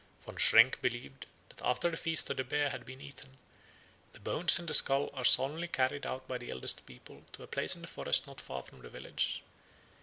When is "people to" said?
6.87-7.43